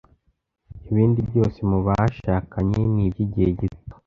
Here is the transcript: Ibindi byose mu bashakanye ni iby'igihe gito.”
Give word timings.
Ibindi 0.91 1.19
byose 1.29 1.59
mu 1.69 1.79
bashakanye 1.87 2.79
ni 2.93 3.01
iby'igihe 3.07 3.49
gito.” 3.59 3.79